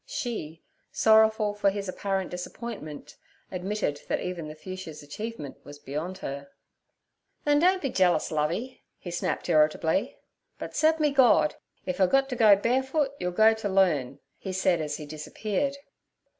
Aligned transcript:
She, 0.07 0.63
sorrowful 0.91 1.53
for 1.53 1.69
his 1.69 1.87
apparent 1.87 2.31
disappointment, 2.31 3.17
admitted 3.51 4.01
that 4.07 4.19
even 4.19 4.47
The 4.47 4.55
Fuchsia's 4.55 5.03
achievement 5.03 5.63
was 5.63 5.77
beyond 5.77 6.17
her. 6.25 6.49
'Then 7.45 7.59
don't 7.59 7.83
be 7.83 7.91
jealous, 7.91 8.31
Lovey' 8.31 8.81
he 8.97 9.11
snapped 9.11 9.47
irritably. 9.47 10.17
'But 10.57 10.73
se'p 10.75 10.99
me 10.99 11.11
Gord! 11.11 11.53
if 11.85 12.01
I 12.01 12.07
gut 12.07 12.29
t' 12.29 12.35
go 12.35 12.55
barefoot 12.55 13.11
you'll 13.19 13.31
go 13.31 13.53
t' 13.53 13.67
learn' 13.67 14.17
he 14.39 14.51
said 14.51 14.81
as 14.81 14.97
he 14.97 15.05
disappeared. 15.05 15.77